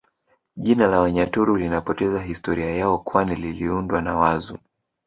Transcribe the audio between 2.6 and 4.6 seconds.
yao kwani liliundwa na Wazu